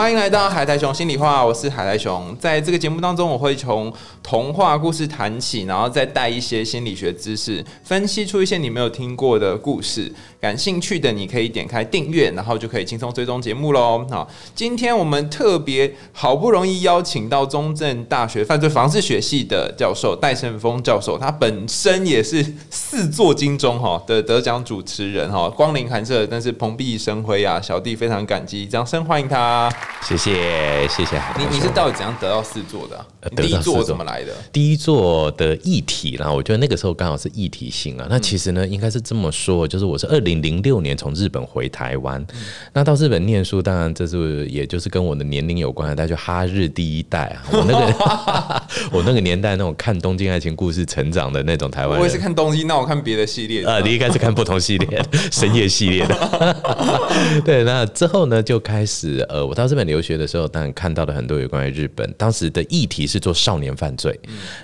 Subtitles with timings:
[0.00, 2.34] 欢迎来到海苔熊心里话，我是海苔熊。
[2.38, 3.92] 在这个节目当中，我会从
[4.22, 10.10] 童话故事谈起，然后再带一些心理学知识，分析出一些你没有听过的故事。
[10.40, 14.06] 感兴趣的你可以点开订阅，然后就可以轻松追踪节目喽。
[14.10, 29.70] 好，今天我们特别好不容易邀请到中正大学犯罪防治学系的教授戴胜峰教授，他本身也是四座金钟哈的得奖主持人哈，光临寒舍，但是蓬荜生辉啊，小弟非常感激，掌声欢迎他。
[30.02, 31.20] 谢谢谢谢。
[31.38, 34.32] 你你是到底怎样得到四座的第一座怎么来的？
[34.52, 38.06] 第一座的议题啦，我觉得那个时候刚好是议题性啊。
[38.08, 42.24] 那其实呢，应该是这么说，就是我是二零零六年从日本回台湾，
[42.72, 48.62] 那到日本念书，当然这是也就是跟我的年龄有关的，但就哈日第一代啊，我那个
[48.98, 53.64] 我那个年代那种看东京爱情故事成长的那种台湾人，我也是看东京，那我看别的系列。
[53.64, 56.56] 呃，你应该是看不同系列的深夜系列的。
[57.44, 64.18] 对，那之后呢，就开始呃，我到日本留学的时候，当然看到了很多有关于日本当时的议题是做少年犯罪，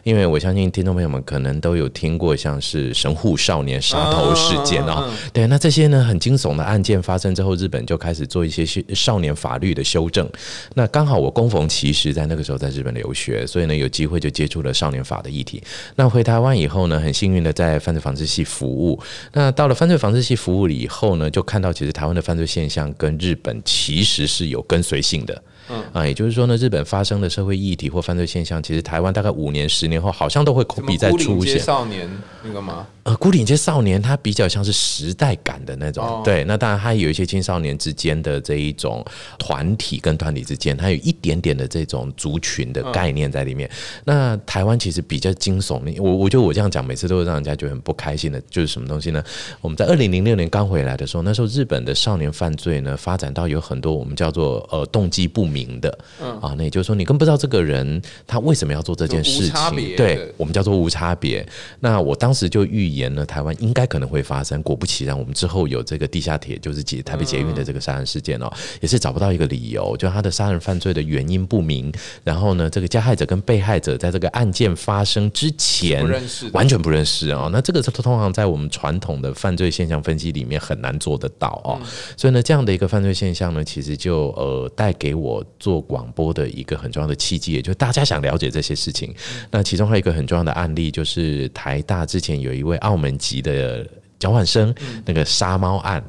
[0.05, 8.64] 因为我相信听众朋友们可能都有听过像是神户少年杀头事件啊、嗯嗯对，那这些呢很惊悚的案件发生之后，日本就开始做一些
[8.95, 10.28] 少年法律的修正。
[10.75, 15.62] 那刚好我供逢其时，在那个时候在日本留学，所以呢有机会就接触了少年法的议题。
[15.95, 19.01] 那回台湾以后呢，很幸运的在犯罪防治系服务。
[19.33, 25.42] 那到了犯罪防治系服务了以后呢，就看到其实台湾的犯罪现象跟日本其实是有跟随性的。
[25.69, 31.58] 嗯啊，也就是说呢，日本发生的社会议题或犯罪现象，其实台湾大概五年、十年后，好像都会什么 copy 再孤岭街出现。
[31.58, 32.08] 少年
[32.44, 32.86] 那个吗？
[33.06, 36.42] 呃，孤岭街少年他比较像是时代感的那种，哦对。
[36.42, 39.04] 那当然，他有一些青少年之间的这一种
[39.38, 43.70] 团体跟团体之间，它有一点点的这种族群的概念在里面。
[44.04, 49.22] 那台湾其实比较惊悚的，我我觉得我这样讲，每次都会让人家觉得很不开心的，就是什么东西呢？
[49.61, 55.96] 我们在二零零六年刚回来的时候，那时候日本的少年犯罪呢，发展到有很多我们叫做呃动机不明的，
[56.42, 61.46] 啊，那也就是说你更不知道这个人他为什么要做这件事情，对我们叫做无差别。
[61.78, 71.92] 那我当时就预言呢台湾应该可能会发生，果不其然，我们之后有这个地下铁，就是捷台北捷运的这个杀人事件哦，也是找不到一个理由，就他的杀人犯罪的原因不明，
[72.24, 77.48] 然后呢，这个加害者跟被害者在这个案件发生之前不认识完全不认识哦。
[77.52, 81.80] 那这个是通常在我们传统的犯罪现象分析里面很难做得到哦。
[82.17, 89.14] 所以呢，这样的一个犯罪现象呢，其实就呃带给我做广播的一个很重要的契机，也就是大家想了解这些事情。
[89.51, 93.85] 那其中还有一个很重要的案例，就是台大之前有一位澳门籍的。
[94.18, 96.02] 交换生那个杀猫案，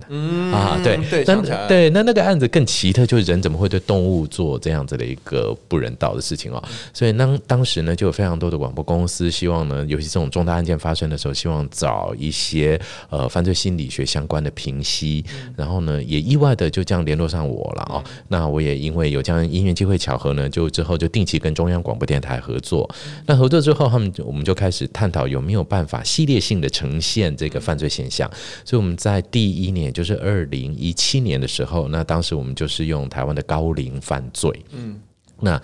[0.53, 6.63] 啊，对对那对，那那个案子更奇特，就是人怎么会对动物做这样子的一个不人道的事情哦？
[6.93, 12.79] 所以当当时呢，就有非常多的广播公司希望呢，尤其这种重大案件发生的时候，希望找一些
[13.09, 15.25] 呃犯罪心理学相关的评析，
[15.55, 18.03] 然后呢，也意外的就这样联络上我了哦。
[18.29, 22.89] 那我也因为有这样因缘机会巧合呢，就之后就定期跟中央广播电台合作。
[23.25, 28.29] 那合作之后，他们就我们就开始探讨有没有办法系列性的呈现这个犯罪现象。
[28.63, 35.01] 所以我们在第一年，就是二零一七年的时候，那当时我们就是用台湾的高龄犯罪，嗯，
[35.39, 35.61] 那。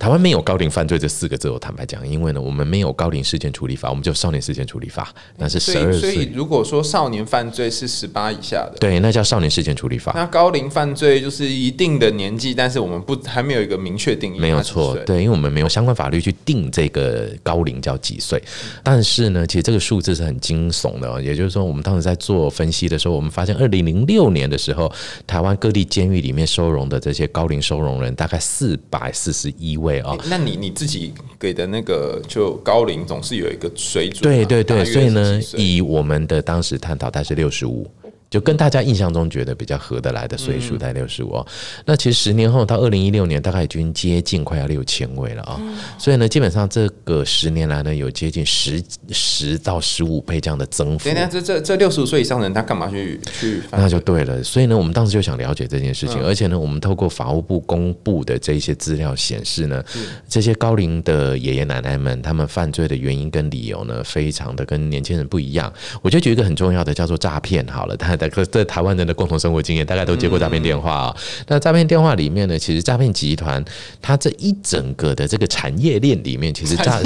[0.00, 10.12] 台湾没有高龄犯罪这四个字，我坦白讲，因为呢，我们没有高龄事件处理法，我们就少年事件处理法，那是所十二岁以所以，如果说少年犯罪是十八以下的，对，那叫少年事件处理法。
[10.16, 18.42] 那高龄犯罪就是一定的年纪，但是我们不还没有一个明确定义，没有错对，因为我们没有相关法律去定这个高龄叫几岁，
[18.82, 24.90] 但是呢，其实这个数字是很惊悚的、哦，也就是说，我们当时在做分析的时候，我们发现二零零六年的时候，
[25.26, 37.90] 台湾各地监狱里面收容的这些高龄收容人大概四百四十一位哦，那你你自己给的那个就高龄总是有一个水准嘛，对对对，所以呢以我们的当时探讨，它是六十五。
[38.30, 41.44] 就跟大家印象中觉得比较合得来的岁数，大概六十五。
[41.84, 45.60] 那其实十年后到二零一六年，大概已经接近快要六千位了啊、
[45.98, 51.16] 所以呢，基本上这个十年来呢，有接近十十到十五倍这样的增幅等一。
[51.16, 53.62] 下，这这这六十五岁以上的人，他干嘛去去？
[53.72, 59.82] 那就对了，所以呢，我们当时就想了解这件事情，而且呢，我们透过法务部公布的这一些资料显示呢，
[60.28, 65.72] 这些高龄的爷爷奶奶们，他们犯罪的原因跟理由呢，非常的跟年轻人不一样。
[66.02, 67.96] 我就举一个很重要的，叫做诈骗好了，
[68.28, 71.16] 它在在台湾人的共同生活经验，大概都接过诈骗电话啊。
[71.46, 73.64] 那诈骗电话里面呢，其实诈骗集团
[74.02, 77.00] 它这一整个的这个产业链里面，其实诈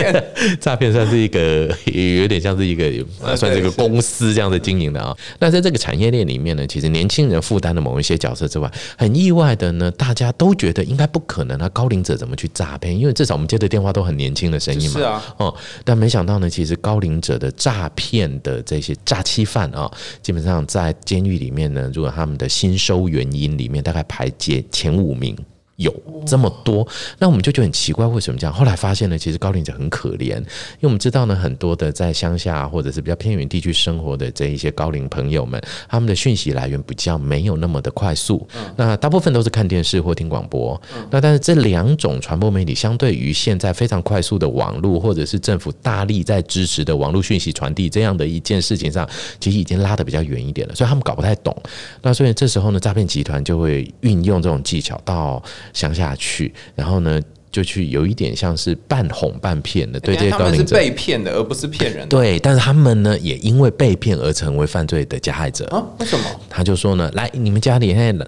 [0.60, 2.90] 诈骗算是一个有点像是一个
[3.36, 5.16] 算是一个公司这样的经营的啊。
[5.38, 12.98] 那在这个产业链里面呢，其实年轻人负担的某一些角色之外，很意外的呢，大家都觉得应该不可能啊，高龄者怎么去诈骗？
[12.98, 15.00] 因为至少我们接的电话都很年轻的声音嘛。
[15.00, 19.90] 是啊，哦，但没想到呢，其实高龄者的诈骗的这些诈欺犯啊，
[20.22, 25.34] 基本上在监狱里面呢，如果他们的新收原因里面大概排前前五名。
[25.76, 25.92] 有
[26.26, 26.86] 这么多，
[27.18, 28.54] 那我们就觉得很奇怪，为什么这样？
[28.54, 40.80] 后来发现呢，其实高龄者很可怜，因为我们知道呢，很多的在乡下或者是比较偏远地区生活的这一些高龄朋友们，他们的讯息来源比较没有那么的快速，那大部分都是看电视或听广播。
[41.10, 49.08] 那但是这两种传播媒体，相对于现在非常快速的网络，或者是政府大力在支持的网络讯息传递这样的一件事情上，
[49.40, 51.56] 其实已经拉得比较远一点了，所以他们搞不太懂。
[52.00, 55.42] 那所以这时候呢，诈骗集团就会运用这种技巧到。
[55.72, 57.20] 乡下去，然后呢，
[57.50, 62.08] 就去有一点像是半哄半骗的，对这些高龄者被骗的，而不是骗人的。
[62.08, 65.84] 对，但是他们呢，也因为被骗而成为犯罪的加害者啊？
[65.98, 66.24] 为什么？
[66.48, 68.26] 他就说呢，来，你们家里现在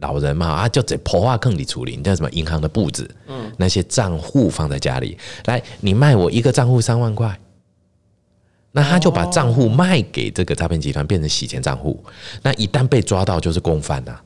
[0.00, 7.38] 老人嘛，啊，就在破化坑里处理，你叫什么银行的簿子，嗯，那些账户放在家里，来，你卖我一个账户三万块，
[8.72, 12.04] 那他就把账户卖给这个诈骗集团，变成洗钱账户。
[12.42, 14.20] 那一旦被抓到，就是共犯呐。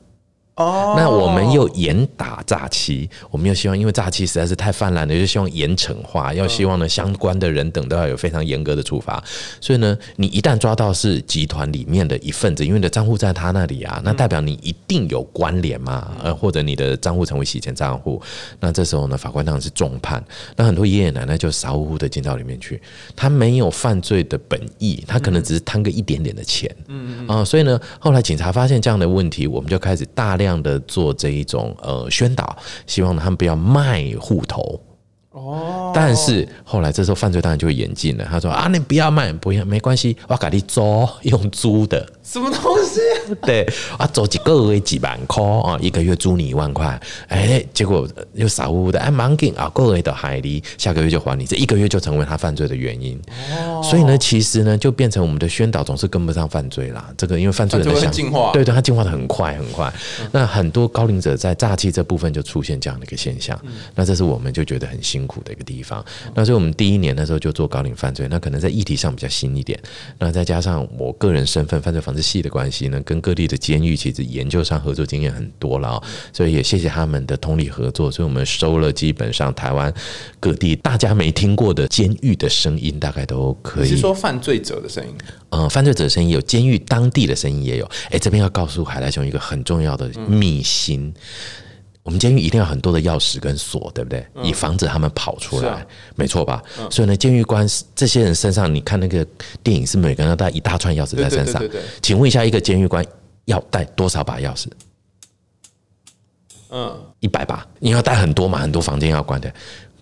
[0.55, 9.23] 哦，那我们又严打诈欺，我们又希望，因为诈欺实在是太泛滥了，就希望严惩化，要希望呢相关的人等都要有非常严格的处罚。
[9.61, 18.21] 所以呢，你一旦抓到是集团里面的一份子，因为你的账户在他那里啊，那代表你一定有关联嘛，呃，或者你的账户成为洗钱账户，
[18.59, 20.21] 那这时候呢，法官当然是重判。
[20.57, 22.79] 那很多爷爷奶奶就傻乎乎的进到里面去，
[23.15, 30.40] 他没有犯罪的本意，他可能只是贪个一点点的钱，嗯嗯啊，所以呢，后来警察发现这样的问题，我们就开始大。
[30.41, 32.57] 这样的做这一种呃宣导，
[32.87, 34.81] 希望他们不要卖户头。
[35.29, 38.25] 哦，但是后来这时候犯罪当然就会演进了。
[38.25, 42.03] 他说啊，你不要卖，不要没关系，我给你租用租的。
[42.31, 42.99] 什么东西？
[43.41, 43.67] 对
[43.97, 46.99] 啊，走几个月几万块啊，一个月租你一万块。
[47.27, 53.19] 哎，结果又傻乎乎的，哎，蛮紧啊，个月的海狸，下个月就还你，这一个月就成为他犯罪的原因。
[53.51, 57.09] 哦，所以呢，其实呢，就变成我们的宣导总是跟不上犯罪啦。
[57.17, 59.93] 这个因为犯罪人的进化，对对，他进化的很快很快。
[60.31, 63.59] 那很多高龄者在诈欺这部分就出现这样的一个现象。
[63.93, 65.11] 那这是我们就觉得很辛。
[65.21, 69.77] 辛苦的一个地方，那所以我们第一年的时候就做高龄犯罪，那可能在议题上比较新一点。
[70.17, 76.01] 那再加上我个人身份，犯罪防治系的关系呢，跟各地的监狱其实研究上合作经验很多了，
[76.31, 78.11] 所以也谢谢他们的通力合作。
[78.11, 79.93] 所以我们收了基本上台湾
[80.39, 83.89] 各地大家没听过的监狱的声音，大概都可以。
[83.89, 85.13] 是说犯罪者的声音？
[85.49, 87.89] 嗯，犯罪者的声音有，监狱当地的声音也有。
[88.09, 91.13] 哎，这边要告诉海来熊一个很重要的秘辛。
[92.03, 94.25] 我们监狱一定要很多的钥匙跟锁，对不对？
[94.43, 96.61] 以防止他们跑出来，没错吧？
[96.89, 99.25] 所以呢，监狱官这些人身上，你看那个
[99.61, 101.63] 电影是每个人要带一大串钥匙在身上。
[102.01, 103.05] 请问一下，一个监狱官
[103.45, 104.65] 要带多少把钥匙？
[106.71, 107.67] 嗯，一百把。
[107.79, 108.57] 你要带很多嘛？
[108.57, 109.53] 很多房间要关的。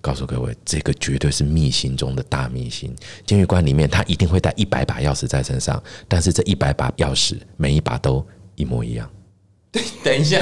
[0.02, 2.96] 告诉各位，这个绝对是秘辛中的大秘辛。
[3.26, 8.26] 监狱官里面他一定会带一百把钥匙在身上，但是这一百把钥匙每一把都
[8.56, 9.12] 一模一样。
[9.70, 10.40] 对，等一下。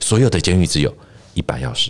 [0.00, 0.94] 所有的监狱只有
[1.34, 1.88] 一把钥匙，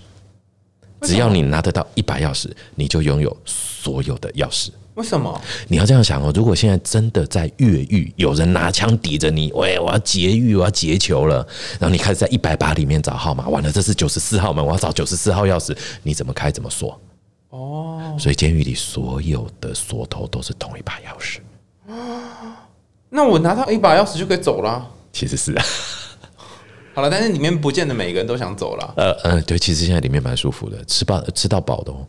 [1.03, 4.71] 只要你拿得到一把钥匙，你就拥有所有的钥匙。
[4.95, 5.41] 为什么？
[5.67, 6.31] 你要这样想哦。
[6.37, 11.45] 如果现在真的在越狱，有人拿枪抵着你，喂，我要劫狱，我要劫囚了，
[11.81, 17.01] 然后你开始在一百把里面找号码，完了，这是九十四号门，我要找九十四号钥匙，你怎么开怎么锁？
[17.51, 21.39] 哦，所以监狱里所有的锁头都是同一把钥匙。
[23.11, 24.89] 那我拿到一把钥匙就可以走了？
[25.13, 25.65] 其实是啊。
[26.95, 28.95] 好了，但是里面不见得每个人都想走了。
[28.97, 32.07] 呃嗯，对，其实现在里面蛮舒服的，吃饱吃到饱的哦。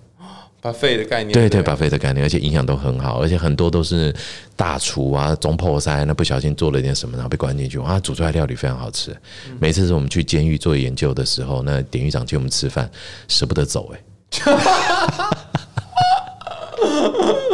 [0.61, 4.11] 把肺的概念，对对，把肺的概念，而且营养都很好，而且很多都是
[4.55, 9.15] 大厨啊，中破塞，那不小心做了点什么，然后被关进去，哇，煮出来料理非常好吃。
[9.59, 12.89] 每次是我们去监狱做研究的时候，那典狱长请我们吃饭，
[13.27, 13.99] 舍不得走哎。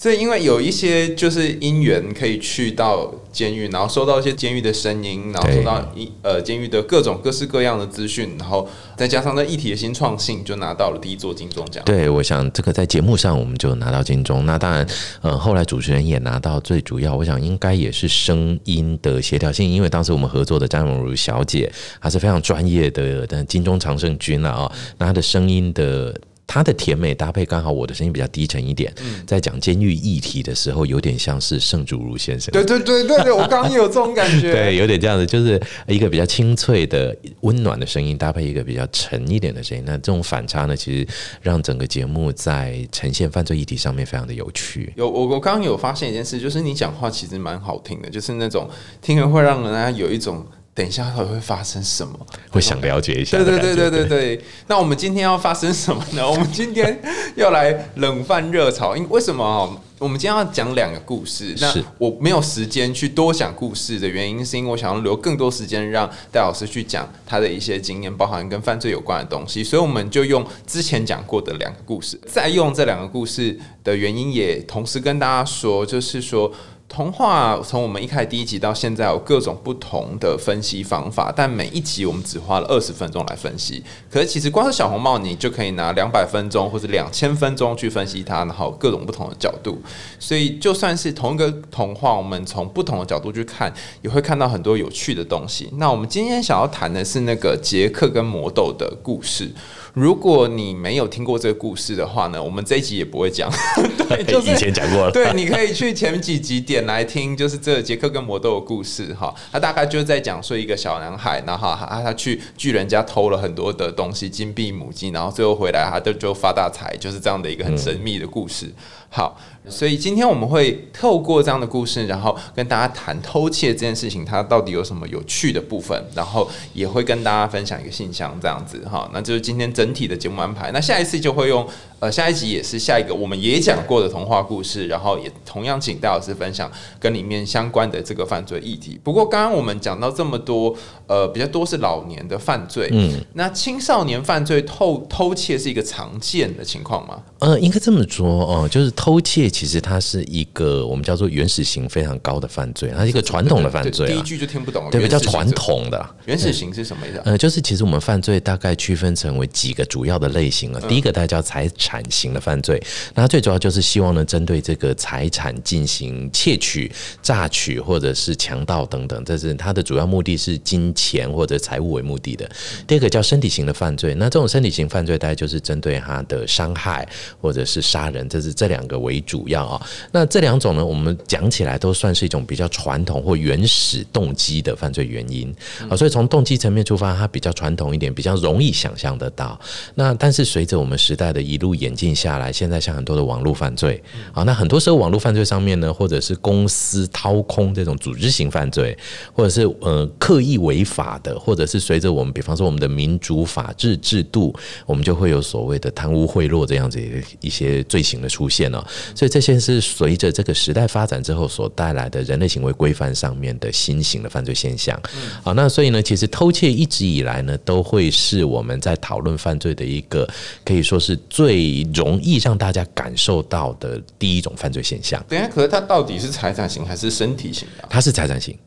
[0.00, 11.82] 所以，因为有一些就是因缘可以去到监狱，然后收到一些监狱的声音，然后收到一呃监狱的各种各式各样的资讯，然后再加上那议题的新创性，就拿到了第一座金钟奖。
[11.84, 14.46] 对，我想这个在节目上我们就拿到金钟。
[14.46, 14.86] 那当然，
[15.20, 21.68] 呃，后来主持人也拿到最主要，我想应该也是声音的协调性，因为当时我们合作的张荣如小姐，
[22.00, 26.14] 她是非常专业的，但金钟常胜军了啊，那她的声音的。
[26.48, 28.90] 它的甜美搭配刚好我的声音比较低沉一点，
[29.26, 32.50] 在讲监狱议题的时候，有点像是盛祖如先生。
[32.50, 34.50] 对对对对对，我刚刚也有这种感觉。
[34.50, 39.84] 对，有点这样子，就是一个比较清脆的、温暖的声音，搭配一个比较沉一点的声音。
[39.86, 41.06] 那这种反差呢，其实
[41.42, 44.90] 让整个节目在呈现犯罪议题上面非常的有趣。
[44.96, 48.66] 有我我刚刚有发现一件事，就是你讲话其实蛮好听的，就是那种
[49.02, 50.46] 听了会让人家有一种。
[50.78, 52.16] 等一下，到底会发生什么？
[52.52, 53.36] 会想了解一下。
[53.36, 54.44] 对对对对对对。
[54.68, 56.22] 那我们今天要发生什么呢？
[56.30, 56.96] 我们今天
[57.34, 58.96] 要来冷饭热炒。
[58.96, 59.68] 因为什么啊？
[59.98, 61.52] 我们今天要讲两个故事。
[61.58, 69.64] 那我没有时间去多讲故事的原因，是因为我想要留更多时间让戴老师去讲他的一些经验，包含跟犯罪有关的东西。
[69.64, 76.52] 所以我们就用之前讲过的两个故事，再用这两个故事的原因，也同时跟大家说，就是说。
[76.88, 83.82] 童话从我们一开始第一集到现在有各种不同的分析方法，但每一集我们只花了二十分钟来分析。
[84.10, 89.78] 可是其实光是小红帽，你就可以拿两百分钟或者两千分钟去分析它，然后各种不同的角度。
[90.18, 95.68] 所以就算是同一个童话，我们从不同的角度去看，也会看到很多有趣的东西。
[95.76, 99.52] 那我们今天想要谈的是那个杰克跟魔豆的故事。
[99.94, 103.50] 如果你没有听过这个故事的话呢，我们这一集也不会讲。
[104.08, 105.10] 对，就是以前讲过了。
[105.12, 109.34] 对，你可以去前几集点来听，就是这杰克跟魔豆的故事哈。
[109.52, 118.72] 他大概就是在讲说一个小男孩，然后他他去巨人家偷了很多的东西，金币母鸡，然后最后回来他就就发大财，就是这样的一个很神秘的故事。
[119.08, 119.38] 好。
[119.70, 129.08] 所以今天我们会透过这样的故事，然后跟大家谈偷窃这件事情，它到底有什么有趣的部分，然后也会跟大家分享一个信箱这样子哈。
[129.12, 130.70] 那就是今天整体的节目安排。
[130.72, 131.66] 那下一次就会用
[131.98, 136.70] 呃下一集也是下一个我们也讲过的童话故事，然后也同样请戴老师分享
[137.00, 138.98] 跟里面相关的这个犯罪议题。
[139.02, 140.74] 不过刚刚我们讲到这么多，
[141.06, 147.20] 呃比较多是老年的犯罪，嗯，那青少年犯罪偷偷窃是一个常见的情况吗？
[147.40, 149.48] 呃，应该这么说哦，就是偷窃。
[149.58, 154.06] 其实它是一个我们叫做原始型非常高的犯罪，它是一个传统的犯罪。
[154.06, 157.20] 第一句就听不懂，对，比较传统的原始型是什么意思？
[157.24, 160.80] 呃，就是其实我们犯罪大概区分成为几个主要的类型了。
[160.82, 162.80] 第一个大家叫财产型的犯罪，
[163.16, 166.88] 那最主要就是希望呢针对这个财产进行窃取、
[167.20, 172.48] 榨取或者是强盗等等，这是它的主要目的是金钱或者财物为目的的。
[172.86, 177.04] 第二个叫身体型的犯罪，那这种身体型犯罪大概就是针对他的伤害
[177.40, 179.37] 或者是杀人，这是这两个为主。
[179.38, 185.54] 主要啊，那这两种呢，我们讲起来都算是一种比较传统或原始动机的犯罪原因。
[185.88, 189.58] 啊，所以从动机层面出发，它比较传统一点，比较容易想象得到。
[189.94, 194.02] 那但是随着我们时代的一路演进下来，现在像很多的网络犯罪
[194.32, 198.98] 啊，那很多时候网络犯罪上面呢，或者是公司掏空这种组织型犯罪，
[199.32, 204.52] 或者是呃刻意违法的，或者是随着我们比方说我们的民主法治制度，
[204.84, 207.00] 我们就会有所谓的贪污贿赂这样子
[207.40, 209.38] 一些罪行的出现了，所以这。
[209.38, 215.00] 这些是随着这个时代发展之后所带来的人类行为规范上面的新型的犯罪现象。
[215.44, 220.28] 好，那所以呢，其实偷窃一直以来呢，都会是我们在讨论犯罪的一个
[220.64, 225.24] 可以说是最容易让大家感受到的第一种犯罪现象。
[225.28, 227.86] 等下，可是它到底是财产型还是身体型的？
[227.88, 228.58] 它是财产型。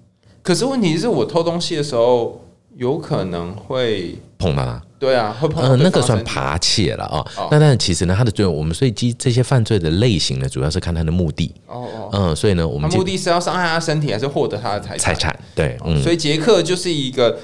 [0.41, 2.41] 可是问题是我偷东西的时候，
[2.75, 4.82] 有可能会碰到它。
[5.00, 7.25] 对啊，会碰嗯，那个算扒窃了啊。
[7.50, 11.51] 那但其实呢，它的作用，我们所以基这些犯罪的类型呢，主要是看他的目的。
[11.66, 12.10] 哦哦。
[12.13, 15.36] 嗯，所以呢，我们目的是要伤害他身体，还是获得他的财财产？
[15.56, 16.00] 对，嗯。
[16.04, 17.36] 所以杰克就是一个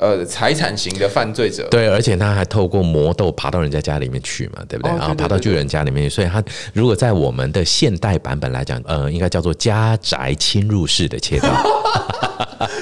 [0.00, 1.66] 呃财产型的犯罪者。
[1.70, 4.96] 对，而且他还透过魔豆爬到人家家里面去嘛，对不对？
[4.96, 11.48] 然后爬到巨人家里面去，所以他如果在我们的现代版本来讲，呃，应该叫做家宅侵入式的窃盗。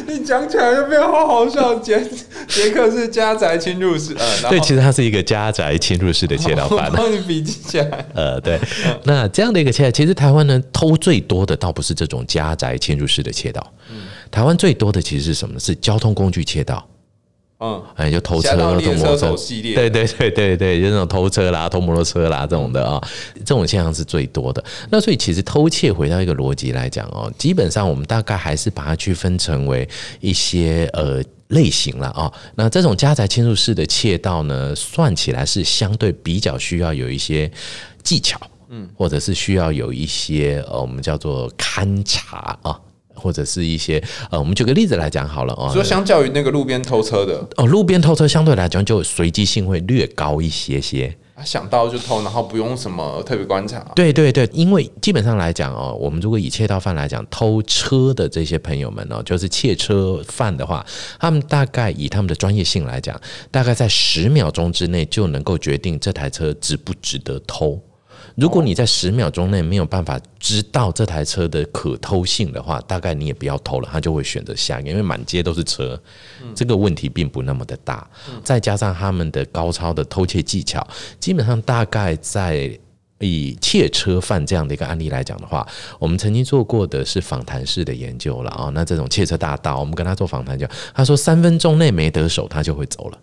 [0.06, 2.02] 你讲起来就变好好笑，杰
[2.48, 6.90] 杰克是家宅侵入式，呃， 对，其实它是一个家宅侵入式的窃盗犯。
[6.96, 8.06] 帮你笔记起来。
[8.14, 8.58] 呃，对，
[9.04, 13.72] 那这样的一个窃，其实台湾呢偷最多的倒不是这种家宅侵入式的窃盗，
[14.30, 15.58] 台湾最多的其实是什么？
[15.60, 16.86] 是交通工具窃盗。
[17.58, 23.02] 嗯，哎，就偷车、偷摩托车系列，对对对对对，就那种偷车啦、偷摩托车啦这种的啊，
[23.36, 24.62] 这种现象是最多的。
[24.90, 29.88] 那所以其实偷窃回到一个逻辑来讲哦，基本上我们大概还是把它区分成为
[30.20, 32.30] 一些呃类型了啊。
[32.56, 37.50] 那这种家宅侵入式的窃盗呢，算起来是相对比较需要有一些
[38.02, 42.78] 技巧，嗯，或者是需要有一些呃我们叫做勘察啊。
[43.16, 45.70] 或者是一些呃，我们举个例子来讲好了哦。
[45.72, 53.78] 说相较于那个路边偷车的哦，路边偷车相对来讲就随机性会略高一些些啊想到就偷，然后不用什么特别观察。
[53.94, 60.84] 对对对，因为基本上来讲哦，我们如果以窃盗犯来讲，偷车的这些朋友们哦，就是窃车犯的话，
[61.20, 63.20] 他们大概以他们的专业性来讲，
[63.50, 67.78] 大概在十秒钟之内就能够决定这台车值不值得偷。
[68.36, 75.98] 如果你在十秒钟内没有办法知道这台车的可偷性的话，大概你也不要偷了，他就会选择下一个，因为满街都是车，
[76.54, 78.06] 这个问题并不那么的大。
[78.44, 80.86] 再加上他们的高超的偷窃技巧，
[81.18, 82.78] 基本上大概在
[83.20, 85.66] 以窃车犯这样的一个案例来讲的话，
[85.98, 88.70] 我们曾经做过的是访谈式的研究了啊。
[88.74, 93.18] 那这种窃车大盗，我们跟他做访谈，就他说三分钟内没得手，他就会走了。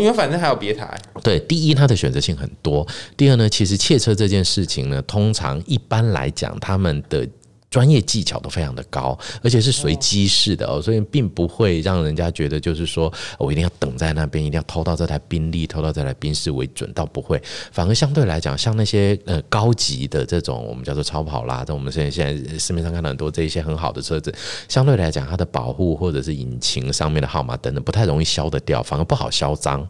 [0.00, 0.88] 因为反正还有别台。
[1.22, 2.86] 对，第一，它的选择性很多；
[3.16, 7.26] 第二呢，其实窃车这件事情呢，通常一般来讲，他们的。
[7.74, 17.42] 专业技巧都非常的高，而且是随机式的哦，所以并不会让人家觉得就是说我一定要等在那边，一定要偷到这台宾利，偷到这台宾士为准，倒不会。
[17.72, 24.32] 反而相对来讲，像那些呃高级的这种我们叫做超跑啦，在我们现在现在市面上看到很多这一些很好的车子，
[24.68, 29.84] 相对来讲它的保护或者是引擎上面的号码等等不太容易消得掉，反而不好销赃。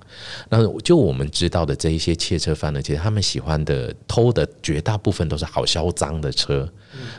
[0.49, 6.67] 那就我们知道的这一些窃车犯呢，其实他们喜欢的偷的绝大部分都是好销赃的车。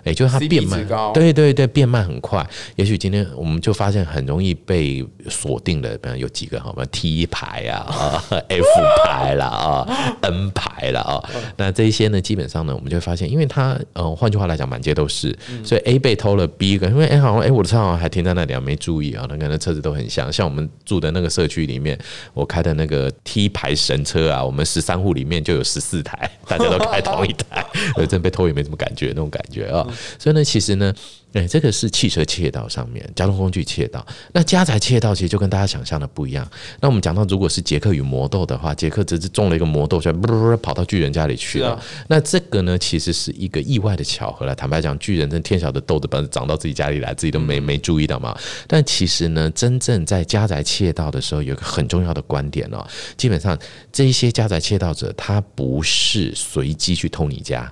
[0.04, 2.46] 也就是它变慢，对对对，变慢很快。
[2.76, 8.66] 也许今天我们就发现很容易被锁定的，比方有几个，好吧，T 牌啊，F
[9.06, 11.24] 牌啦啊，N 牌啦啊。
[11.58, 19.26] 那这些呢，基本上呢，我们就会发现，因为它，呃，换句话来讲，满街都是，所以 A 被偷了，B 个，因为哎，好像哎，我的车好像还停在那里啊，没注意啊。
[19.30, 21.98] 那可能车子都很像，像我们住的那个社区里面，
[22.34, 27.66] 我开的那个 T 牌神车啊，我们十三户里面就有十四台，大家都开同一台，
[28.08, 29.68] 真被偷也没什么感觉，那种感觉。
[29.68, 29.86] 啊，
[30.20, 30.94] 所以呢，其实呢，
[31.36, 34.06] 哎，这个是汽车窃盗上面，交通工具窃盗。
[34.32, 36.50] 那家宅窃盗其实就跟大家想象的不一样。
[36.80, 41.78] 那我们讲到，如果是杰克与魔豆的话，杰克只是中了一个魔豆，就不不不跑到巨人家里去了。
[42.08, 44.56] 那这个呢，其实是一个意外的巧合了。
[44.56, 48.34] 坦白讲，巨人跟天晓的豆子本长到自己家里来，自己都没没注意到嘛。
[48.66, 52.88] 但其实呢，真正在家宅窃盗的时候，有一个很重要的观点哦，
[53.18, 53.60] 基本上
[53.92, 57.70] 这一些家宅窃盗者，他不是随机去偷你家。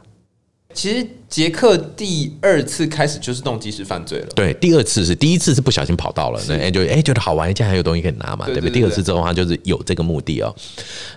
[0.74, 4.28] 其实杰克第二次开始就是动机式犯罪了。
[4.36, 8.72] 对，第二次是第一次是不小心跑到了，那哎就哎觉得好玩，竟然还有东西可以拿嘛，对不对？
[8.72, 10.54] 第二次之后他就是有这个目的哦。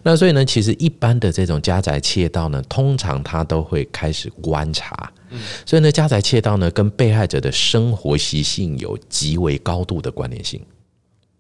[0.03, 5.13] 那所以呢，其实一般的这种家宅窃盗呢，通常他都会开始观察。
[5.31, 10.61] 嗯，所以呢，家宅窃盗呢，跟被害者的生活习性有极为高度的关联性。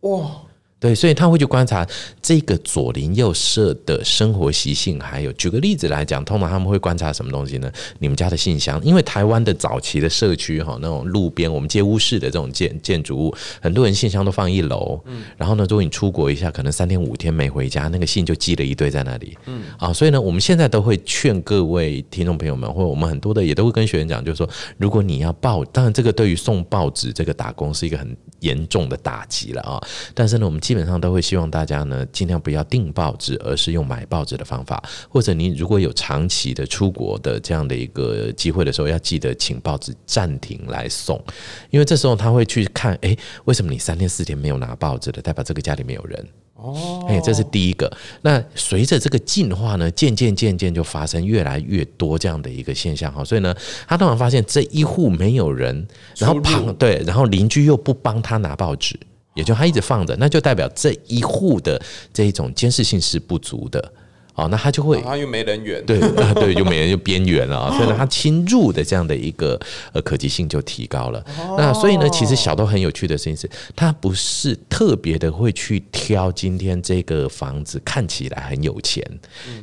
[0.01, 0.31] 哇！
[0.79, 1.87] 对，所以他会去观察
[2.21, 7.73] 这个左邻右舍的生活习性，还有举个例子来讲，通常他们会观察什么东西呢？
[7.99, 29.81] 你们家的信箱，因为台湾的早期的社区哈，那种路边我们街屋式的这种建建筑物，很多人信箱都放一楼，嗯，然后呢，如果你出国一下，可能三天五天没回家，那个信就积了一堆在那里，嗯，啊，所以呢，我们现在都会劝各位听众朋友们，或者我们很多的也都会跟学员讲，就是说，如果你要报，当然这个对于送报纸这个打工是一个很严重的打击了啊，
[30.13, 34.83] 但是呢，我们基本上都会希望大家呢，尽量不要订报纸，而是用买报纸的方法。
[35.09, 41.25] 或者你如果有长期的出国的这样的一个机会的时候，要记得请报纸暂停来送，
[41.71, 47.07] 因为这时候他会去看，哎，为什么你三天四天没有拿报纸的，代表这个家里没有人哦。
[47.09, 47.89] 哎，这是第一个。
[48.23, 53.25] 那随着这个进化呢，渐渐渐渐就发生越来越多这样的一个现象哈。
[53.25, 53.55] 所以呢，
[53.87, 58.99] 他突然发现这一户没有人，然后旁对，然后邻居又不帮他拿报纸。
[59.37, 61.81] 也就他一直放着，那就代表这一户的
[62.13, 63.93] 这一种监视性是不足的。
[64.37, 69.59] 哦，那他就会，他又没人缘，对啊，对，就没人就边缘了啊，所以呢，他侵入的这样的一个
[69.95, 71.25] 呃可及性就提高了。
[71.57, 79.03] 那所以呢，其实小豆很有趣的事情是，他不是特别的会去挑今天这个房子看起来很有钱，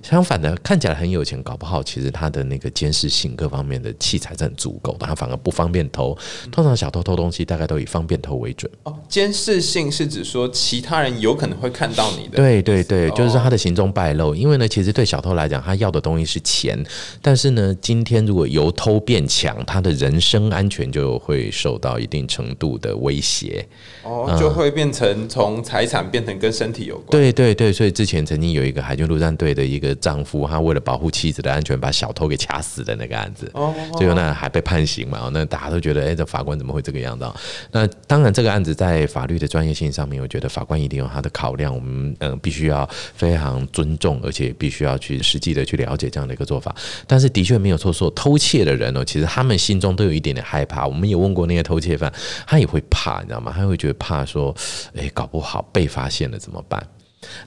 [0.01, 6.17] 相反的，看起来很有钱，搞不好其实他的那个监视性各方面的器材是很足够的，他反而不方便偷。
[6.51, 8.71] 通常小偷偷东西大概都以方便偷为准。
[8.85, 14.62] 哦，监视性是指说其他人有可能会看到你的，对对对，就是说他的行踪败露，因为呢。
[14.67, 16.81] 其实对小偷来讲，他要的东西是钱，
[17.21, 23.65] 但是呢，今天如果由偷变强，他的人身安全就会受到一定程度的威胁。
[24.03, 27.07] 哦，就会变成从财产变成跟身体有关。
[27.09, 35.29] 对对对，所以之前曾经有一个海军陆战队的一个丈夫，他为了保护妻子的安全，把小偷给掐死的那个案子，哦最后呢还被判刑嘛？
[35.33, 37.25] 那大家都觉得，哎，这法官怎么会这个样子？
[37.71, 46.75] 那当然，这个案子在法律的专业性上面，我觉得法官一定有他的考量，我们嗯必须要非常尊重，而且必须要去实际的去了解这样的一个做法。
[47.07, 50.85] 但是的确没有错，说偷窃的人哦，其实他们心中都有一点点害怕。
[50.85, 52.13] 我们也问过那些偷窃犯，
[52.45, 53.51] 他也会怕，你知道吗？
[53.55, 53.93] 他会觉得。
[54.03, 54.53] 怕说，
[54.97, 56.85] 哎，搞不好被发现了怎么办？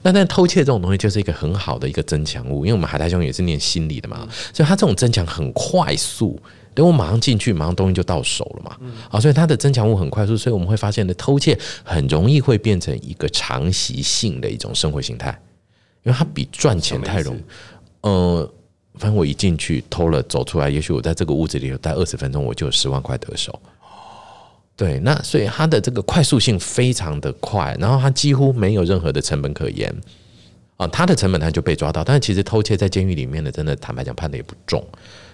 [0.01, 6.39] 那但偷窃这种东西就是一个很好的一个增强物，因为我们海苔兄也是念心理的嘛，所以他这种增强很快速。
[6.73, 8.77] 等我马上进去，马上东西就到手了嘛。
[9.11, 15.37] 啊，所以它的增强物很快速，所以我们会发现的，偷窃很容易会变成一个长习性的一种生活形态，
[16.03, 17.41] 因为它比赚钱太容易。
[18.01, 18.53] 呃，
[18.95, 23.59] 反正我一进去偷了，走出来，也许我在这个屋子里待二十分钟，我就有十万块得手。
[24.75, 29.93] 对，那所以它的这个快速性非常的快，然后它几乎没有任何的成本可言
[30.77, 34.85] 啊，它的成本它就被抓到，但是其实偷窃在监狱里面的，真的坦白讲判的也不重。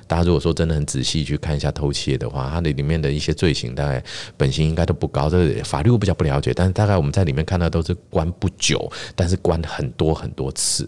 [0.08, 4.04] 大家如果说真的很仔细去看一下偷窃的话，它的里面的一些罪行大概
[4.38, 10.88] 本刑应该都不高，这个法律我比较不了解，但是大概我们在里面看到都是关不久，但是关很多很多次。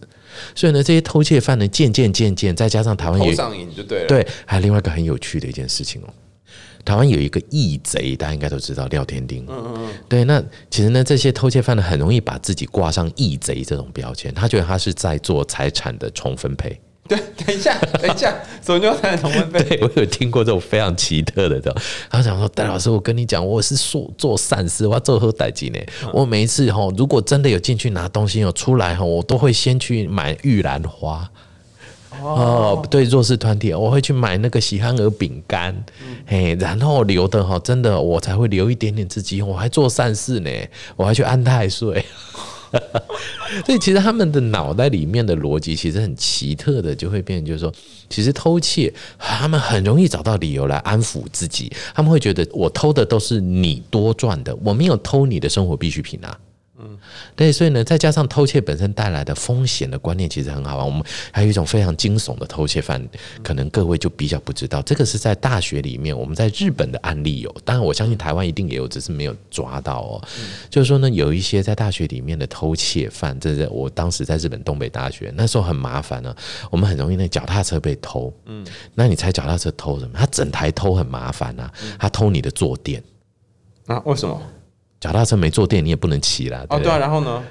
[0.53, 4.07] 所以呢，这些偷窃犯呢，渐渐渐渐，再加上台湾也上瘾就对了。
[4.07, 6.09] 对，还有另外一个很有趣的一件事情哦，
[6.83, 9.45] 台湾有一个义贼，大家应该都知道廖天丁。
[9.47, 9.89] 嗯嗯嗯。
[10.09, 16.77] 对，那其实呢，这些偷窃犯呢，很容易把自己挂上义贼这种标签，他觉得他是在做财产的重分配。
[17.07, 18.33] 对，等一下，等一下，
[18.65, 19.77] 什么叫财产重分配？
[19.77, 21.75] 对我有听过这种非常奇特的，的。
[22.09, 25.79] 他讲说，戴老师，我跟你讲，我是做做善事，我要做喝代金呢。
[26.11, 31.29] 我每一次哈，如果真的有进去拿东西有出来哈，我都会先去买玉兰花。
[32.21, 35.75] 哦，对，弱势团体，我会去买那个喜憨儿饼干，
[36.25, 40.49] 嘿，然后留的哈，真的我才会留一点点自己，我还做善事呢，
[40.95, 42.03] 我还去安太岁。
[43.65, 47.73] 所以其实他们的脑袋里面的逻辑其实很奇特的，就会变，就是说，
[48.09, 56.37] 其实偷窃，他们很容易找到理由来安抚自己，他们会觉得我偷的都是你多赚的，我没有偷你的生活必需品啊。
[56.85, 56.97] 嗯，
[57.35, 60.85] 对，所以呢，再加上偷窃本身带来的风险的观念，其实很好玩。
[60.85, 63.03] 我们还有一种非常惊悚的偷窃犯，
[63.43, 64.81] 可能各位就比较不知道。
[64.83, 70.21] 这个是在大学里面，我们在日本的案例有，当然我相信台湾一定也有，只是没有抓到哦。
[70.69, 76.35] 就是说呢，有一些在大学里面的偷窃犯，这是我当时在日本东北大学那时候很麻烦呢，
[76.69, 78.31] 我们很容易那脚踏车被偷。
[78.45, 80.11] 嗯，那你猜脚踏车偷什么？
[80.15, 83.03] 他整台偷很麻烦啊，他偷你的坐垫
[83.87, 83.99] 啊？
[84.05, 84.41] 为什么？
[84.99, 86.65] 脚踏车没坐垫，你也不能骑了。
[86.69, 87.43] 哦，对啊，然后呢？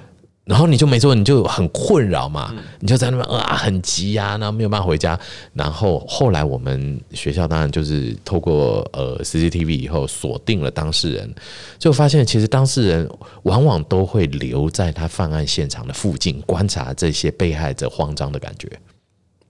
[0.44, 5.18] 然后你就没坐，你就很困扰嘛，你就在那边啊，很急呀，然后没有办法回家。
[5.54, 11.34] 然后后来我们学校当然就是透过呃 CCTV 以后锁定了当事人，
[11.78, 13.10] 就发现其实当事人
[13.44, 18.68] 往往都会留在他犯案现场的附近，观察这些被害者慌张的感觉。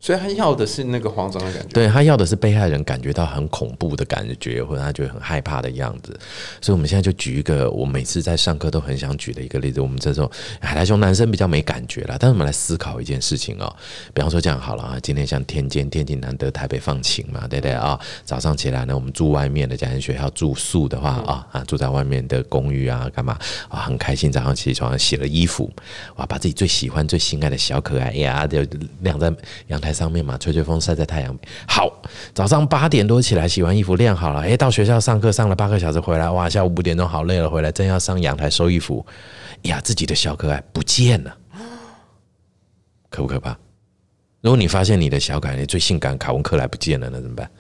[0.05, 6.13] 所以他要的是那个慌张的感觉，对他要的是被害人感觉到很恐怖的感觉，或者他觉得很害怕的样子。
[6.61, 9.81] 所以我们现在就举一个我每次在上课都很想举的一个例子。
[9.81, 13.77] 我们这种海苔兄男生比较没感觉了，但是我们来思考一件事情哦。
[14.13, 17.99] 比方说这样好了啊，今天像天间天气难得，台北放晴嘛，对不对啊？
[18.27, 23.39] 早上起来呢，我们住外面的家庭学校住宿的话啊啊，住在外面的公寓啊，干嘛
[23.71, 23.81] 啊？
[23.81, 25.73] 很开心，早上起床洗了衣服，
[26.17, 28.63] 哇，把自己最喜欢、最心爱的小可爱呀，就
[29.01, 29.33] 晾在
[29.69, 29.94] 阳台。
[29.95, 31.35] 上面嘛，吹吹风，晒在太阳。
[31.69, 31.91] 好，
[32.35, 34.41] 早上八点多起来，洗完衣服晾好了。
[34.41, 39.07] 诶，到学校上课上了八个小时，回来哇，下午五点钟好累了，回来正要上阳台收衣服，
[39.63, 41.37] 呀，自己的小可爱不见了，
[43.09, 43.57] 可不可怕？
[44.41, 47.51] 如果你发现你的小可爱最性感卡文克莱不见了，那怎么办？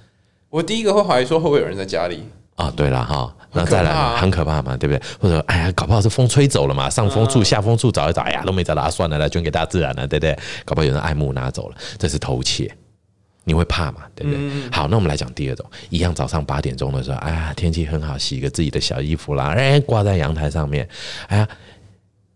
[0.51, 2.25] 我第一个会怀疑说会不会有人在家里
[2.57, 2.73] 啊？
[2.77, 3.35] 对了哈。
[3.57, 5.01] 那再来很可怕嘛，对不对？
[5.21, 10.37] 或者哎呀，搞不好是风吹走了嘛，上风处、下风处找一找，哎呀，都没找到，算了，来捐给大自然了，对不对？
[10.64, 12.69] 搞不好有人爱慕拿走了，这是偷窃，
[13.45, 14.40] 你会怕嘛，对不对？
[14.73, 20.88] 好，那我们来讲第二种，一样早上八点钟的时候，哎呀，天气很好，洗一个自己的小衣服啦，哎，挂在阳台上面，
[21.29, 21.49] 哎呀，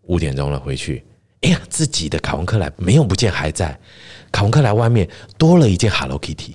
[0.03, 1.03] 五点钟了回去，
[1.41, 3.77] 哎呀，自己的卡文克莱没有不见，还在，
[4.31, 5.05] 卡文克莱外面
[5.37, 6.53] 多了一件 Hello Kitty，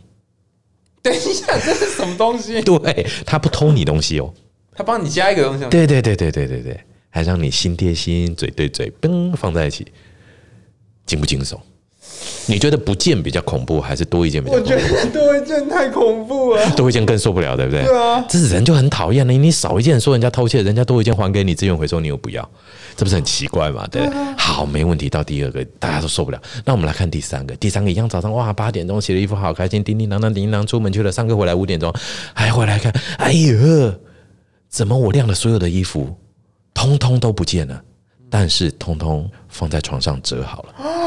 [1.04, 2.60] 等一下，这是什么东西？
[2.64, 4.32] 对他不偷你东西哦。
[4.74, 9.86] 他帮你加一个东西，对对对对对对对，还让你心贴心，嘴对嘴，嘣放在一起，
[11.06, 11.60] 惊不惊悚？
[12.46, 14.56] 你觉得不见比较恐怖，还是多一件比较？
[14.56, 17.84] 我觉得多一件太恐怖了，多一件更受不了，对不对？
[17.84, 19.32] 对啊，这人就很讨厌了。
[19.32, 22.48] 你少一件说人家偷窃，人家多一件还给你资源回收，你又不要，
[22.96, 23.86] 这不是很奇怪吗？
[23.90, 25.08] 对，好，没问题。
[25.08, 26.40] 到第二个，大家都受不了。
[26.64, 31.92] 那我们来看第三个，第三个一样，早上哇八点钟洗了衣服，好开心，叮叮当当，叮叮当出门去了，上课回来五点钟，
[32.34, 33.94] 还回来看，哎呦。
[34.68, 36.12] 怎么我晾的所有的衣服，
[36.74, 37.80] 通通都不见了？
[38.28, 40.74] 但是通通放在床上折好了。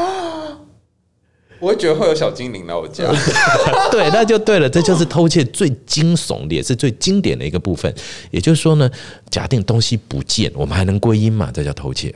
[1.60, 3.04] 我觉得会有小精灵来我家。
[3.90, 7.92] 对，那就对了，这就是偷窃最惊悚的也是最经典的一个部分。
[8.30, 8.90] 也就是说呢，
[9.30, 11.50] 假定东西不见，我们还能归因嘛？
[11.52, 12.14] 这叫偷窃。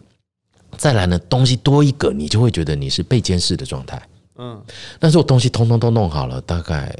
[0.77, 4.01] 再来呢，东西多一个，你就会觉得你是被监视的状态。
[4.39, 4.63] 嗯，
[4.99, 6.95] 但是我东西通通都弄好了，大概。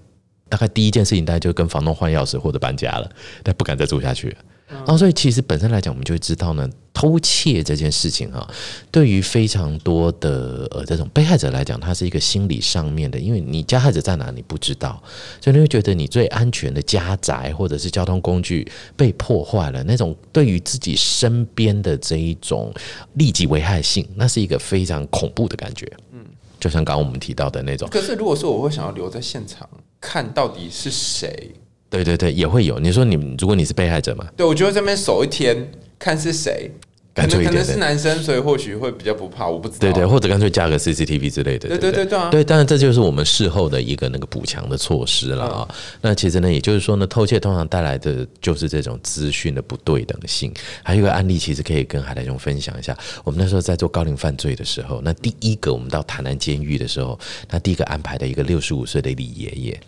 [0.49, 3.11] 大概第一件事情，大概就跟房东换钥匙或者搬家了，
[3.43, 4.37] 但不敢再住下去。
[4.79, 8.47] 然后所以其实本身来讲，我们就会知道呢，偷窃这件事情哈，
[8.91, 15.03] 对于非常多的呃这种被害者来讲，它是一个心理上面的，因为你加害者在哪你不知道，
[15.41, 22.73] 所以你会觉得你最安全的家宅或者是交通工具被破坏了，那种对于自己身边的这一种
[23.15, 25.91] 立即危害性，那是一个非常恐怖的感觉。
[26.13, 26.25] 嗯，
[26.59, 29.69] 就像刚刚我们提到的那种，可是如果说我会想要留在现场
[30.01, 31.53] 看到底是谁，
[31.93, 32.79] 对对对，也会有。
[32.79, 36.71] 你说你如果你是被害者嘛，对我就会这边守一天，看是谁。
[37.15, 39.81] 可干脆一点能可能是男生，所以或许会比较不怕，我不知道。
[39.81, 45.69] 对对，或者干脆加个 CCTV 之类的，对不对对对啊对，当然这就是我们事后的一个那个补强的措施了啊。
[46.01, 50.53] 那其实呢，也就是说呢，偷窃通常带来的就是这种资讯的不对等性。
[50.83, 52.97] 还有一个案例，其实可以跟海苔兄分享一下。
[53.25, 57.19] 我们那时候在做高龄犯罪的时候，那第一个我们到台南监狱的时候，
[57.51, 59.81] 那第一个安排的一个六十五岁的李爷爷，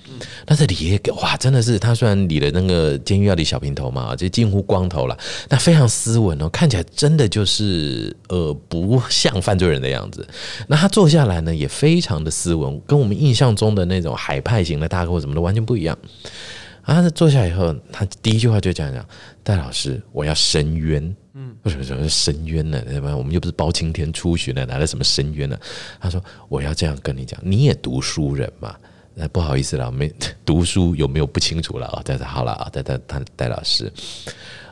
[0.46, 5.16] 那这李爷爷哇，真的是他虽然理了那个监狱要理小平头嘛，就近乎光头了，
[5.48, 10.26] 那非常斯文哦，看起来真真的就是呃不像犯罪人的样子。
[10.66, 15.96] 那他坐下来呢，也非常的斯文，跟我们印象中的那种海派型的大哥或什么的完全不一样。
[16.82, 19.06] 啊，他坐下以后，他第一句话就这样讲
[19.44, 22.82] ：“戴老师，我要申冤。”嗯，为什么说申冤呢？
[22.84, 23.16] 对吧？
[23.16, 25.56] 我们又不是包青天出巡的，哪来什么申冤呢？
[26.00, 28.74] 他说：“我要这样跟你讲，你也读书人嘛。”
[29.14, 30.12] 那不好意思了，没
[30.44, 32.02] 读书有没有不清楚了啊？
[32.04, 33.92] 戴戴好了啊，戴戴戴戴老师，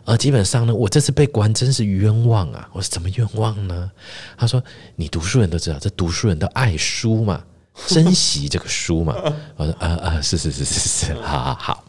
[0.04, 2.68] 呃，基本上呢，我这次被关真是冤枉啊！
[2.72, 3.90] 我是怎么冤枉呢？
[4.36, 4.62] 他说
[4.96, 7.42] ：“你读书人都知道，这读书人都爱书嘛，
[7.86, 9.14] 珍惜这个书嘛。”
[9.56, 11.84] 我说：“啊啊，是是是是是，好好好。”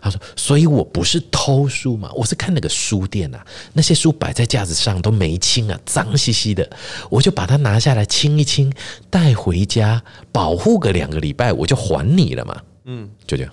[0.00, 3.44] 他说：“所以我不是偷书嘛，我是看那个书店啊，
[3.74, 6.66] 那些书摆在架子上都没清啊，脏兮兮的，
[7.10, 8.72] 我就把它拿下来清一清，
[9.10, 12.62] 带回家保护个两个礼拜，我就还你了嘛。
[12.84, 13.52] 嗯，就这样，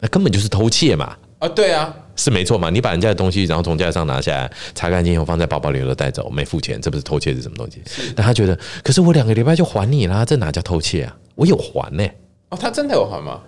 [0.00, 2.68] 那根本就是偷窃嘛。”啊，对啊，是没错嘛？
[2.68, 7.80] 你把人家的东西，然后从架上拿下来，擦干净以后放在包包里头带走，没付钱，这不是偷窃是什么东西？
[8.14, 11.16] 但他觉得，可是我两个礼拜就还你啦，这哪叫偷窃啊？
[11.34, 12.06] 我有还呢、
[12.50, 13.40] 哦，他真的有还吗？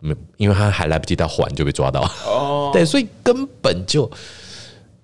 [0.00, 4.10] 没，因为他还来不及到还就被抓到，哦，对，所以根本就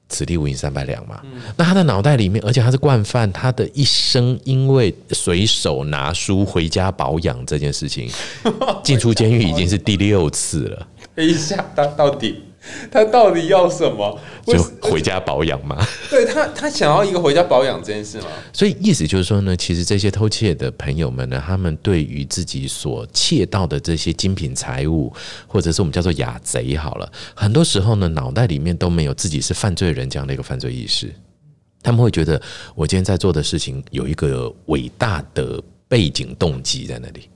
[0.08, 1.22] 此地无银三百两嘛。
[1.56, 8.10] 那他的脑袋里面，而且他是惯犯，他的一生因为随手拿书回家保养这件事情，
[8.84, 12.42] 进出监狱已经是第六次了，等一下，到到底
[12.90, 14.18] 他到底要什么？
[14.46, 15.76] 就 回家保养吗。
[16.10, 18.26] 对他，他想要一个回家保养这件事吗？
[18.52, 25.12] 所以意思就是说呢，其实这些偷窃的朋友们呢，他们对于自己所窃到的这些精品财物，
[25.46, 31.12] 或者是我们叫做雅贼好了，很多时候呢，脑袋里面都没有自己是犯罪人这样的一个犯罪意识。
[31.82, 32.40] 他们会觉得，
[32.74, 37.28] 我今天在做的事情有一个伟大的背景动机在那里。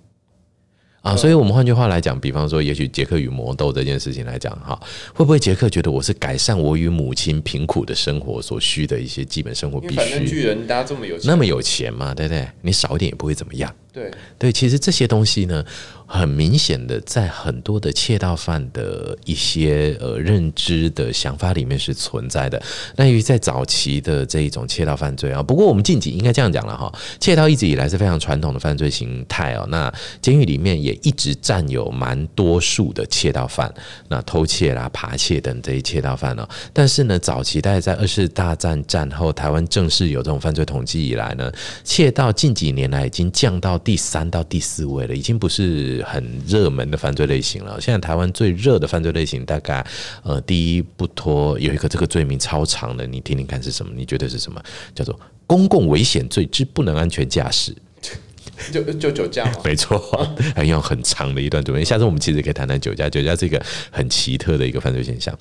[1.03, 4.79] 啊，所以我们换句话来讲，比方说，也许杰克与魔豆这件事情来讲，哈，
[5.15, 10.29] 会不会杰克觉得我是改善我与母亲贫苦的生活所需的一些基本生活必因为反正须？
[10.29, 12.47] 巨人大家这么有钱，那么有钱嘛，对不对？
[12.61, 13.75] 你少一点也不会怎么样。
[13.93, 15.65] 对，对，其实这些东西呢，
[16.13, 22.61] 很明显的在很多的窃盗犯的一些呃认知的想法里面是存在的。
[22.97, 29.65] 那由于在早期的这一种窃盗犯罪啊，不过我们近几应该这样讲了哈，窃盗一直以来是非常传统的犯罪形态哦。
[29.71, 33.73] 那监狱里面也一直占有蛮多数的窃盗犯，
[34.09, 36.49] 那偷窃啦、扒窃等这些窃盗犯哦。
[36.73, 41.53] 但是呢，早期大概在二次大战战后，台湾正式有这种犯罪统计以来呢，
[41.85, 47.81] 窃盗近几年来已经降到第三到第四位了，已经不是很热门的犯罪类型了。
[47.81, 49.85] 现在台湾最热的犯罪类型，大概
[50.23, 53.93] 呃第一不脱有一个这个罪名超长的，你听听看是什么？
[53.97, 54.63] 你觉得是什么？
[54.95, 57.75] 叫做公共危险罪之不能安全驾驶。
[58.73, 59.53] 就就酒驾嘛。
[59.65, 59.99] 没错，
[60.55, 61.85] 很有很长的一段主名。
[61.85, 63.61] 下次我们其实可以谈谈酒驾，酒驾是一个
[63.91, 65.37] 很奇特的一个犯罪现象。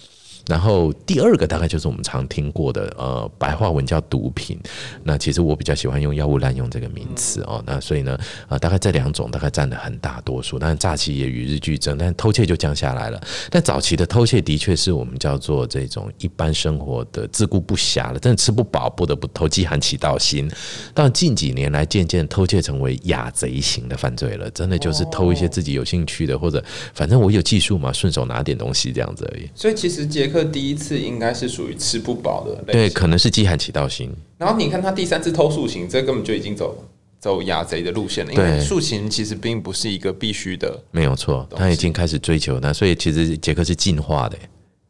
[0.49, 4.59] 然后第二个大概就是我们常听过的，呃，白话文叫毒品。
[5.03, 7.63] 那其实我比较喜欢用药物滥用这个名词哦。
[7.67, 10.57] 那所以呢，呃，大概这两种大概占了很大多数。
[10.57, 13.21] 但是诈欺也与日俱增，但偷窃就降下来了。
[13.51, 20.49] 但早期的偷窃的确是我们叫做这种一般生活的自顾不暇了，真的吃不饱不得不偷，饥寒起盗心。
[20.95, 26.63] 但近几年来，渐渐偷窃成为雅贼型的犯罪了，真的就是偷一些自己有兴趣的，或者
[26.95, 29.47] 反正我有技术嘛，顺手拿点东西这样子而已。
[29.53, 34.11] 所以其实杰克第一次应该是属于吃不饱的类对，可能是饥寒起盗心。
[34.37, 36.83] 然后你看他第三次偷竖琴，这根本就已经走
[37.19, 44.37] 走雅贼的路线了，因为对竖琴其实并不是一个必须的，没有错，他已经开始追求那，所以其实杰克是进化的。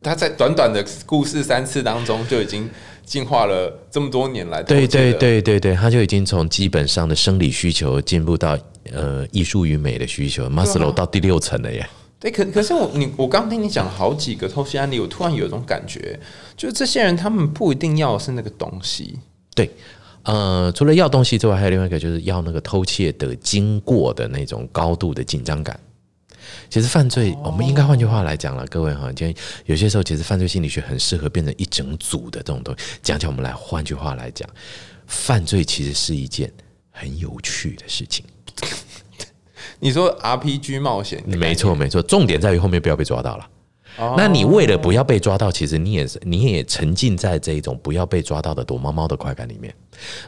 [0.02, 2.70] 他在短短的故事三次当中就已经
[3.04, 8.58] 进化了这么多年来，对对，对对对，他就已经从基本上的生理需求进步到
[8.94, 11.86] 呃艺术与美的需求，马斯洛到第六层了耶。
[12.20, 16.20] 对，可可是我你我刚听你讲好几个偷窃案例，我突然有一种感觉，
[16.58, 19.18] 就是这些人他们不一定要是那个东西，
[19.56, 19.72] 对，
[20.24, 25.80] 呃，除了要东西之外，还有另外一个就是要那个偷窃的经过的那种高度的紧张感。
[26.70, 29.34] 其实犯罪，我们应该换句话来讲了，各位哈，今天
[29.66, 32.84] 有些时候其实犯罪心理学很适合变成一整组的这种东西。
[33.02, 34.50] 讲讲，我们来换句话来讲，
[35.08, 36.52] 犯罪其实是一件
[36.92, 38.26] 很有趣的事情。
[39.80, 43.48] 你说 RPG 冒险，没错没错，重点在于后面不要被抓到了。
[44.16, 49.74] 那你为了不要被抓到，其实你也是你也沉浸在这一种不要被抓到的躲猫猫的快感里面。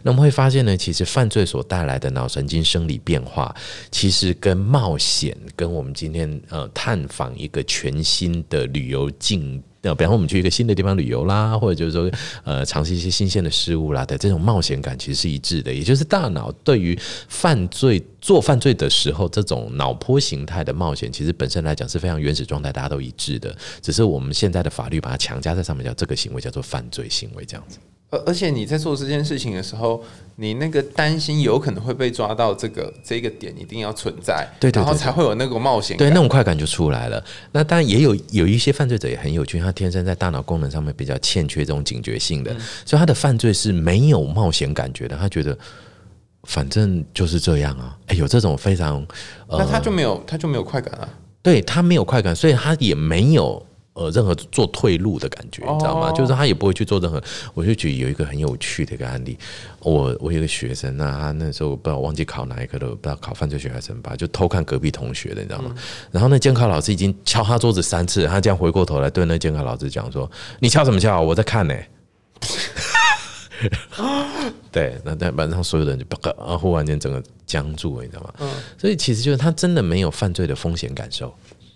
[0.02, 3.56] 那我们会发现呢，其实犯罪所带来的脑神经生理变化，
[3.90, 9.62] 其实跟冒险，跟我们今天呃探访一个全新的旅游境。
[9.84, 12.12] 那比方我们去一个新的地方旅游啦，或者就是说，
[12.44, 15.74] 呃，尝试一些新鲜的事物啦的这种冒险感，其实是一致的。
[15.74, 23.56] 也就是大脑对于犯罪做犯罪的时候，这种脑波形态的冒险，其实本身来讲是非常原始状态，大家都一致的。
[23.82, 27.80] 只是我们现在的法律把它强加在上面，叫这个行为叫做犯罪行为，这样子。
[28.12, 30.04] 而而且你在做这件事情的时候，
[30.36, 37.24] 你那个担心有可能会被抓到，这个这个点一定要存在，对对，然后才会有那个冒险，对那种快感就出来了。
[37.54, 42.56] 那当然也有有一些犯罪者也很有趣，他天生在大脑功能上面比较欠缺这种警觉性的，
[42.86, 45.18] 所以他的犯罪是没有冒险感觉的。
[45.18, 45.58] 他觉得
[46.44, 49.06] 反正就是这样啊，哎，有这种非常，
[49.50, 51.08] 那他就没有他就没有快感啊，
[51.42, 53.66] 对他没有快感，所以他也没有。
[53.94, 56.12] 呃，任何做退路的感觉，你知道吗？
[56.14, 57.22] 就是他也不会去做任何。
[57.54, 59.38] 我就举有一个很有趣的一个案例，
[59.80, 65.76] 我我有个学生，那他那时候不知道忘记考哪一科了，不知道考犯罪学还是什么吧，就偷看隔壁同学的，你知道吗？
[66.10, 71.20] 然后那监考老师已经敲他桌子三次，他这样回过头来对那监考老师讲说：“你敲什么敲？
[71.22, 71.76] 我在看呢。
[74.72, 78.34] ”对，那但班上所有人就不啊，忽然间整个僵住了，你知道吗？
[78.40, 81.34] 嗯，所以其实就是他真的没有犯罪的风险感受。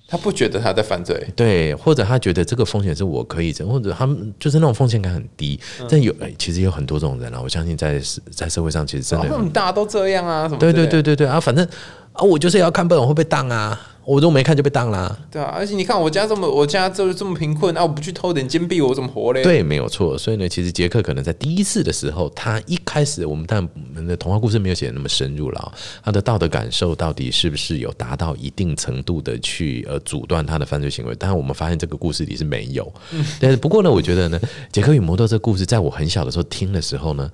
[0.07, 5.59] 他不觉得他在犯罪，对，或者他觉得这个风险是我可以承，或者他们就是那种风险感很低。
[5.89, 10.59] 但有，其实有很多这种人啊，我相信在在社会上其实真的，大家都这样啊，什么？
[10.59, 11.67] 对对对对对啊，反正
[12.13, 13.79] 啊，我就是要看不懂会被当啊。
[14.05, 19.41] 我都没看就被当啦，对啊，而且你看我家这么，我家就是这么贫困啊，我不去偷点金币，我怎么活嘞？
[19.41, 20.15] 对，没有错。
[20.15, 31.15] 所以呢，其实杰克可能在第一次的时候，他一开始我们但我们的童话故事没有写的那么深入了，他的道德感受到底是不是有达到一定程度的去呃阻断他的犯罪行为？
[31.17, 32.93] 但是我们发现这个故事里是没有。
[33.39, 34.39] 但是不过呢，我觉得呢，
[34.71, 37.31] 杰克与魔豆这个故事，在我很小的时候听的时候呢。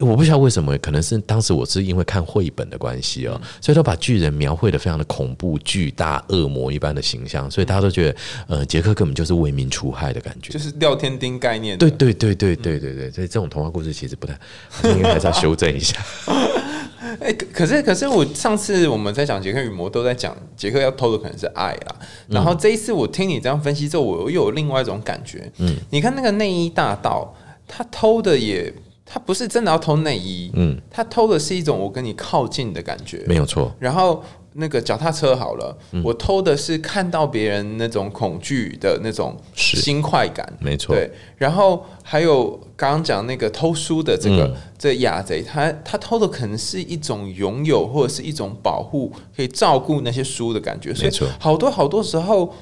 [0.00, 11.76] 我不知道为什么，可能是当时我是因为看绘本的关系哦，所以都把巨人描绘的非常的恐怖、巨大、恶魔一般的形象，所以大家都觉得，呃，杰克根本就是为民除害的感觉，就是廖天丁概念。
[11.76, 14.38] 对对对对对对对，所以这种童话故事其实不太，
[14.84, 16.00] 应该还是要修正一下。
[17.20, 21.96] 哎，可是可是我上次我们在讲杰克与魔都在讲杰克要偷的可能是爱啦，
[22.28, 25.50] 然后这一次我听你这样分析之后，我又有另外一种感觉。
[25.58, 27.34] 嗯，你看那个内衣大盗，
[27.66, 28.72] 他偷的也。
[29.10, 33.72] 他不是真的要偷内衣，嗯，他偷的是一种我跟你靠近的感觉，没有错。
[33.78, 40.94] 然后那个脚踏车好了，我偷的是看到别人那种恐惧的那种新快感，没错。
[40.94, 51.26] 对，然后还有刚刚讲那个偷书的这个这雅贼，他他偷的可能是一种拥有或者是一种保护，可以照顾那些书的感觉，没错。
[51.38, 52.52] 好多好多时候。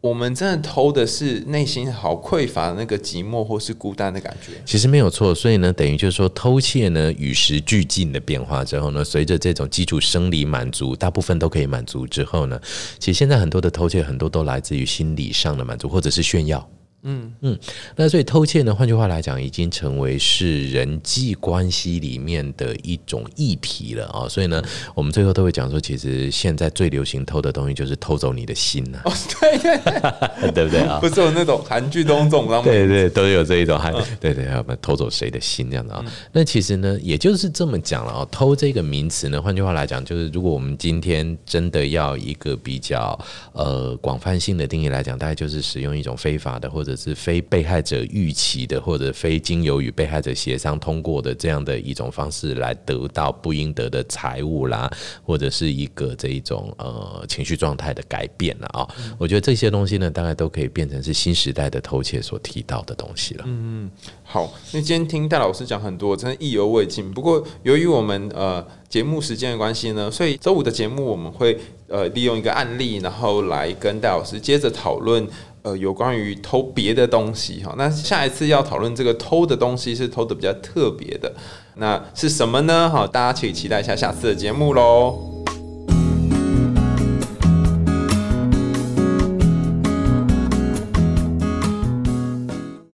[0.00, 4.52] 我们真的偷的是内心好匮乏的那个寂寞或是孤单的感觉。
[4.64, 12.58] 其实没有错，所以呢，等于就是说，偷窃呢与时俱进的变化之后呢，随着这种基础生理满足，大部分都可以满足之后呢，
[12.98, 16.66] 其实现在很多的偷窃，很多都来自于心理上的满足，或者是炫耀。
[17.02, 17.58] 嗯嗯，
[17.96, 24.28] 那所以偷窃呢，换句话来讲，已经成为是人际关系里面的一种议题了啊。
[24.28, 24.62] 所以呢，
[24.94, 29.00] 我们最后都会讲说，其实现在最流行偷的东西就是偷走你的心呐。
[29.04, 30.98] 哦，对对，对 不对啊？
[31.00, 36.04] 不是有那种韩剧当中，对对， 都有这一种韩，对对，要不偷走谁的心这样的啊？
[36.32, 38.28] 那其实呢，也就是这么讲了啊。
[38.30, 43.18] 偷这个名词呢，换句话来讲，就是如果我们今天真的要一个比较
[43.52, 54.90] 呃广泛性的定义来讲，大概就是使用一种非法的或者者是非被害者预期的，或者非经由与被害者协商通过的这样的一种方式来得到不应得的财物啦，
[55.24, 63.44] 或者是一个这一种呃情绪状态的改变了啊，我觉得这些东西呢，大概都可以变成是新时代的偷窃所提到的东西了。
[63.46, 63.88] 嗯，
[64.24, 67.12] 好，那今天听戴老师讲很多，真的意犹未尽。
[67.12, 75.26] 不过由于我们呃节目时间的关系呢，所以周五的节目我们会呃利用一个案例，然后来跟戴老师接着讨论。
[75.62, 81.32] 呃，有关于偷别的东西哈，那下一次要讨论这个偷的东西是偷的比较特别的，
[81.76, 82.88] 那是什么呢？
[82.88, 85.39] 哈，大家请期待一下下次的节目喽。